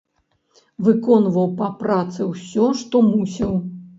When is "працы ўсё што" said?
1.83-3.03